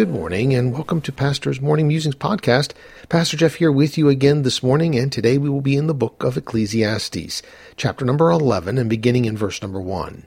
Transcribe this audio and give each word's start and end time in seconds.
Good 0.00 0.08
morning 0.08 0.54
and 0.54 0.72
welcome 0.72 1.02
to 1.02 1.12
Pastor's 1.12 1.60
Morning 1.60 1.86
Musings 1.86 2.14
podcast. 2.14 2.72
Pastor 3.10 3.36
Jeff 3.36 3.56
here 3.56 3.70
with 3.70 3.98
you 3.98 4.08
again 4.08 4.44
this 4.44 4.62
morning 4.62 4.96
and 4.96 5.12
today 5.12 5.36
we 5.36 5.50
will 5.50 5.60
be 5.60 5.76
in 5.76 5.88
the 5.88 5.94
book 5.94 6.24
of 6.24 6.38
Ecclesiastes, 6.38 7.42
chapter 7.76 8.06
number 8.06 8.30
11 8.30 8.78
and 8.78 8.88
beginning 8.88 9.26
in 9.26 9.36
verse 9.36 9.60
number 9.60 9.78
1. 9.78 10.24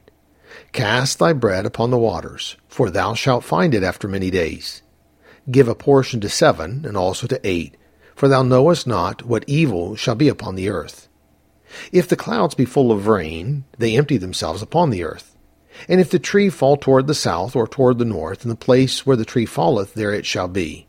Cast 0.74 1.18
thy 1.18 1.34
bread 1.34 1.66
upon 1.66 1.90
the 1.90 1.98
waters, 1.98 2.56
for 2.68 2.92
thou 2.92 3.16
shalt 3.16 3.44
find 3.44 3.74
it 3.74 3.82
after 3.82 4.08
many 4.08 4.30
days. 4.30 4.84
Give 5.50 5.68
a 5.68 5.74
portion 5.74 6.22
to 6.22 6.30
seven 6.30 6.86
and 6.86 6.96
also 6.96 7.26
to 7.26 7.42
eight, 7.44 7.76
for 8.14 8.28
thou 8.28 8.44
knowest 8.44 8.86
not 8.86 9.26
what 9.26 9.44
evil 9.48 9.96
shall 9.96 10.14
be 10.14 10.28
upon 10.28 10.54
the 10.54 10.70
earth. 10.70 11.08
If 11.92 12.08
the 12.08 12.16
clouds 12.16 12.54
be 12.54 12.66
full 12.66 12.92
of 12.92 13.08
rain, 13.08 13.64
they 13.80 13.98
empty 13.98 14.18
themselves 14.18 14.62
upon 14.62 14.92
the 14.92 15.04
earth. 15.04 15.33
And 15.88 16.00
if 16.00 16.10
the 16.10 16.20
tree 16.20 16.50
fall 16.50 16.78
toward 16.78 17.08
the 17.08 17.16
south 17.16 17.56
or 17.56 17.68
toward 17.68 17.98
the 17.98 18.06
north, 18.06 18.44
in 18.44 18.50
the 18.50 18.56
place 18.56 19.06
where 19.06 19.18
the 19.18 19.26
tree 19.26 19.46
falleth, 19.46 19.94
there 19.94 20.14
it 20.14 20.26
shall 20.26 20.48
be. 20.48 20.88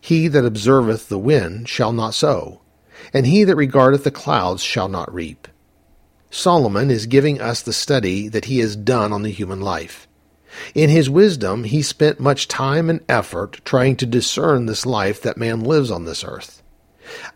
He 0.00 0.28
that 0.28 0.44
observeth 0.44 1.08
the 1.08 1.18
wind 1.18 1.68
shall 1.68 1.92
not 1.92 2.14
sow, 2.14 2.60
and 3.12 3.26
he 3.26 3.44
that 3.44 3.56
regardeth 3.56 4.04
the 4.04 4.10
clouds 4.10 4.62
shall 4.62 4.88
not 4.88 5.12
reap. 5.12 5.48
Solomon 6.30 6.90
is 6.90 7.06
giving 7.06 7.40
us 7.40 7.62
the 7.62 7.72
study 7.72 8.28
that 8.28 8.46
he 8.46 8.58
has 8.58 8.76
done 8.76 9.12
on 9.12 9.22
the 9.22 9.30
human 9.30 9.60
life. 9.60 10.06
In 10.74 10.90
his 10.90 11.10
wisdom, 11.10 11.64
he 11.64 11.82
spent 11.82 12.20
much 12.20 12.48
time 12.48 12.90
and 12.90 13.00
effort 13.08 13.60
trying 13.64 13.96
to 13.96 14.06
discern 14.06 14.66
this 14.66 14.84
life 14.84 15.22
that 15.22 15.36
man 15.36 15.60
lives 15.60 15.90
on 15.90 16.04
this 16.04 16.24
earth. 16.24 16.62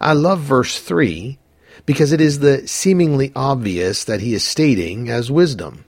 I 0.00 0.12
love 0.12 0.40
verse 0.40 0.80
3 0.80 1.38
because 1.86 2.12
it 2.12 2.20
is 2.20 2.38
the 2.38 2.66
seemingly 2.68 3.32
obvious 3.34 4.04
that 4.04 4.20
he 4.20 4.34
is 4.34 4.44
stating 4.44 5.08
as 5.08 5.30
wisdom. 5.30 5.84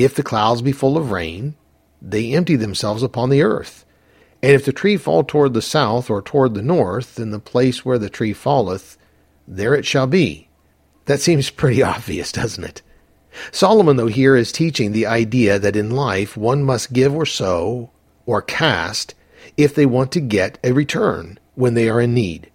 If 0.00 0.14
the 0.14 0.22
clouds 0.22 0.62
be 0.62 0.72
full 0.72 0.96
of 0.96 1.10
rain, 1.10 1.56
they 2.00 2.32
empty 2.32 2.56
themselves 2.56 3.02
upon 3.02 3.28
the 3.28 3.42
earth. 3.42 3.84
And 4.42 4.52
if 4.52 4.64
the 4.64 4.72
tree 4.72 4.96
fall 4.96 5.22
toward 5.22 5.52
the 5.52 5.60
south 5.60 6.08
or 6.08 6.22
toward 6.22 6.54
the 6.54 6.62
north, 6.62 7.20
in 7.20 7.32
the 7.32 7.38
place 7.38 7.84
where 7.84 7.98
the 7.98 8.08
tree 8.08 8.32
falleth, 8.32 8.96
there 9.46 9.74
it 9.74 9.84
shall 9.84 10.06
be. 10.06 10.48
That 11.04 11.20
seems 11.20 11.50
pretty 11.60 11.82
obvious, 11.82 12.32
doesn't 12.32 12.64
it? 12.64 12.80
Solomon, 13.52 13.98
though, 13.98 14.06
here 14.06 14.36
is 14.36 14.52
teaching 14.52 14.92
the 14.92 15.04
idea 15.04 15.58
that 15.58 15.76
in 15.76 15.90
life 15.90 16.34
one 16.34 16.64
must 16.64 16.94
give 16.94 17.14
or 17.14 17.26
sow 17.26 17.90
or 18.24 18.40
cast 18.40 19.14
if 19.58 19.74
they 19.74 19.84
want 19.84 20.12
to 20.12 20.20
get 20.20 20.58
a 20.64 20.72
return 20.72 21.38
when 21.56 21.74
they 21.74 21.90
are 21.90 22.00
in 22.00 22.14
need. 22.14 22.50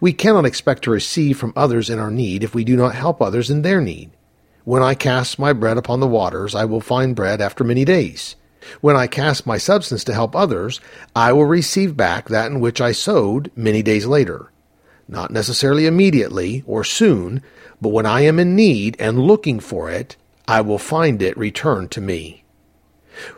We 0.00 0.12
cannot 0.12 0.46
expect 0.46 0.84
to 0.84 0.92
receive 0.92 1.36
from 1.36 1.52
others 1.56 1.90
in 1.90 1.98
our 1.98 2.12
need 2.12 2.44
if 2.44 2.54
we 2.54 2.62
do 2.62 2.76
not 2.76 2.94
help 2.94 3.20
others 3.20 3.50
in 3.50 3.62
their 3.62 3.80
need. 3.80 4.12
When 4.66 4.82
I 4.82 4.96
cast 4.96 5.38
my 5.38 5.52
bread 5.52 5.78
upon 5.78 6.00
the 6.00 6.08
waters, 6.08 6.52
I 6.52 6.64
will 6.64 6.80
find 6.80 7.14
bread 7.14 7.40
after 7.40 7.62
many 7.62 7.84
days. 7.84 8.34
When 8.80 8.96
I 8.96 9.06
cast 9.06 9.46
my 9.46 9.58
substance 9.58 10.02
to 10.02 10.12
help 10.12 10.34
others, 10.34 10.80
I 11.14 11.32
will 11.32 11.44
receive 11.44 11.96
back 11.96 12.28
that 12.30 12.50
in 12.50 12.58
which 12.58 12.80
I 12.80 12.90
sowed 12.90 13.52
many 13.54 13.80
days 13.80 14.06
later. 14.06 14.50
Not 15.06 15.30
necessarily 15.30 15.86
immediately 15.86 16.64
or 16.66 16.82
soon, 16.82 17.44
but 17.80 17.90
when 17.90 18.06
I 18.06 18.22
am 18.22 18.40
in 18.40 18.56
need 18.56 18.96
and 18.98 19.20
looking 19.20 19.60
for 19.60 19.88
it, 19.88 20.16
I 20.48 20.62
will 20.62 20.80
find 20.80 21.22
it 21.22 21.38
returned 21.38 21.92
to 21.92 22.00
me. 22.00 22.42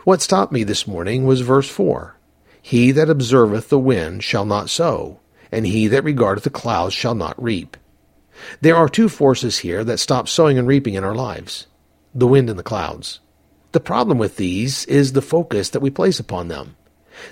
What 0.04 0.22
stopped 0.22 0.50
me 0.50 0.64
this 0.64 0.86
morning 0.86 1.26
was 1.26 1.42
verse 1.42 1.68
4. 1.68 2.16
He 2.62 2.90
that 2.92 3.10
observeth 3.10 3.68
the 3.68 3.78
wind 3.78 4.24
shall 4.24 4.46
not 4.46 4.70
sow, 4.70 5.20
and 5.52 5.66
he 5.66 5.88
that 5.88 6.04
regardeth 6.04 6.44
the 6.44 6.48
clouds 6.48 6.94
shall 6.94 7.14
not 7.14 7.40
reap. 7.42 7.76
There 8.60 8.76
are 8.76 8.88
two 8.88 9.08
forces 9.08 9.58
here 9.58 9.84
that 9.84 9.98
stop 9.98 10.28
sowing 10.28 10.58
and 10.58 10.66
reaping 10.66 10.94
in 10.94 11.04
our 11.04 11.14
lives 11.14 11.66
the 12.14 12.26
wind 12.26 12.48
and 12.50 12.58
the 12.58 12.64
clouds. 12.64 13.20
The 13.72 13.80
problem 13.80 14.18
with 14.18 14.36
these 14.36 14.84
is 14.86 15.12
the 15.12 15.22
focus 15.22 15.70
that 15.70 15.80
we 15.80 15.90
place 15.90 16.18
upon 16.18 16.48
them. 16.48 16.76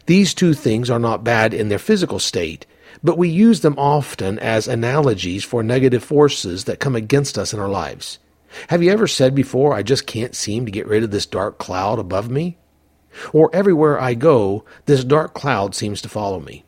These 0.06 0.34
two 0.34 0.53
things 0.53 0.91
are 0.91 0.99
not 0.99 1.25
bad 1.25 1.55
in 1.55 1.69
their 1.69 1.78
physical 1.78 2.19
state, 2.19 2.66
but 3.03 3.19
we 3.19 3.28
use 3.28 3.61
them 3.61 3.75
often 3.78 4.39
as 4.39 4.69
analogies 4.69 5.45
for 5.45 5.62
negative 5.62 6.05
forces 6.05 6.65
that 6.65 6.81
come 6.81 6.95
against 6.95 7.39
us 7.39 7.53
in 7.55 7.61
our 7.61 7.69
lives. 7.69 8.19
Have 8.69 8.83
you 8.83 8.91
ever 8.91 9.06
said 9.06 9.34
before, 9.34 9.75
I 9.75 9.83
just 9.83 10.06
can't 10.06 10.34
seem 10.34 10.66
to 10.66 10.72
get 10.72 10.87
rid 10.87 11.03
of 11.03 11.11
this 11.11 11.27
dark 11.27 11.59
cloud 11.59 11.99
above 11.99 12.31
me? 12.31 12.59
Or 13.33 13.50
everywhere 13.53 14.00
I 14.00 14.15
go, 14.15 14.65
this 14.87 15.05
dark 15.05 15.34
cloud 15.34 15.75
seems 15.75 16.03
to 16.03 16.09
follow 16.09 16.41
me. 16.41 16.65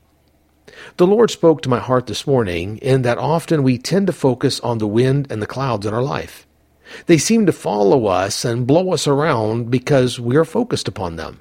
The 0.97 1.07
Lord 1.07 1.31
spoke 1.31 1.63
to 1.63 1.69
my 1.69 1.79
heart 1.79 2.07
this 2.07 2.27
morning 2.27 2.79
in 2.79 3.03
that 3.03 3.19
often 3.19 3.63
we 3.63 3.79
tend 3.79 4.07
to 4.07 4.13
focus 4.13 4.61
on 4.61 4.79
the 4.79 4.87
wind 4.87 5.27
and 5.31 5.43
the 5.43 5.47
clouds 5.47 5.87
in 5.87 5.95
our 5.95 6.03
life. 6.03 6.47
They 7.07 7.19
seem 7.19 7.47
to 7.47 7.53
follow 7.53 8.07
us 8.07 8.45
and 8.45 8.67
blow 8.67 8.93
us 8.93 9.07
around 9.07 9.71
because 9.71 10.19
we 10.19 10.37
are 10.37 10.45
focused 10.45 10.89
upon 10.89 11.17
them. 11.17 11.41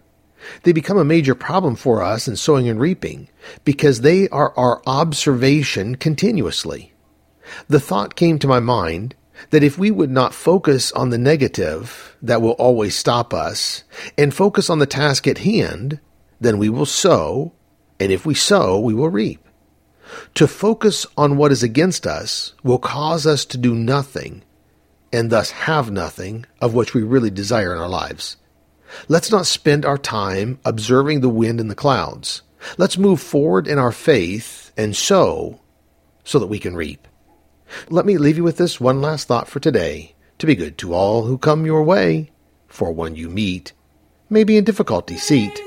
They 0.64 0.72
become 0.72 0.98
a 0.98 1.06
major 1.06 1.36
problem 1.36 1.76
for 1.76 2.02
us 2.02 2.28
in 2.28 2.36
sowing 2.36 2.70
and 2.70 2.80
reaping 2.80 3.30
because 3.64 4.02
they 4.02 4.30
are 4.30 4.54
our 4.58 4.82
observation 4.86 5.96
continuously. 5.96 6.94
The 7.68 7.80
thought 7.80 8.16
came 8.16 8.40
to 8.40 8.48
my 8.48 8.60
mind 8.60 9.16
that 9.50 9.64
if 9.64 9.78
we 9.78 9.92
would 9.92 10.12
not 10.12 10.34
focus 10.34 10.92
on 10.92 11.10
the 11.10 11.18
negative 11.18 12.16
that 12.22 12.42
will 12.42 12.52
always 12.52 12.96
stop 12.96 13.34
us 13.34 13.84
and 14.18 14.34
focus 14.34 14.70
on 14.70 14.80
the 14.80 14.86
task 14.86 15.28
at 15.28 15.40
hand, 15.40 16.00
then 16.40 16.58
we 16.58 16.70
will 16.70 16.86
sow 16.86 17.54
and 18.00 18.12
if 18.12 18.26
we 18.26 18.34
sow, 18.34 18.80
we 18.80 18.94
will 18.94 19.10
reap. 19.10 19.48
To 20.36 20.48
focus 20.48 21.06
on 21.18 21.38
what 21.38 21.52
is 21.52 21.64
against 21.64 22.08
us 22.08 22.54
will 22.64 22.78
cause 22.78 23.26
us 23.26 23.46
to 23.46 23.58
do 23.58 23.76
nothing, 23.76 24.44
and 25.12 25.30
thus 25.30 25.52
have 25.52 25.92
nothing 25.92 26.46
of 26.62 26.74
which 26.74 26.94
we 26.94 27.04
really 27.04 27.30
desire 27.30 27.74
in 27.74 27.80
our 27.80 27.90
lives. 27.90 28.38
Let's 29.08 29.32
not 29.32 29.46
spend 29.46 29.86
our 29.86 29.98
time 29.98 30.60
observing 30.64 31.22
the 31.22 31.30
wind 31.30 31.60
and 31.60 31.70
the 31.70 31.76
clouds. 31.76 32.42
Let's 32.78 32.98
move 32.98 33.22
forward 33.22 33.68
in 33.68 33.78
our 33.78 33.92
faith 33.92 34.72
and 34.78 34.96
sow 34.96 35.60
so 36.24 36.40
that 36.40 36.48
we 36.48 36.60
can 36.60 36.76
reap. 36.76 37.08
Let 37.90 38.06
me 38.06 38.18
leave 38.18 38.38
you 38.38 38.44
with 38.44 38.58
this 38.58 38.80
one 38.80 39.02
last 39.02 39.28
thought 39.28 39.50
for 39.50 39.60
today 39.60 40.16
to 40.40 40.46
be 40.46 40.56
good 40.56 40.78
to 40.78 40.94
all 40.94 41.24
who 41.24 41.38
come 41.38 41.66
your 41.66 41.84
way, 41.84 42.32
for 42.68 42.92
one 42.92 43.16
you 43.16 43.30
meet, 43.30 43.74
may 44.30 44.44
be 44.44 44.56
in 44.56 44.64
difficulty 44.64 45.18
seat 45.18 45.62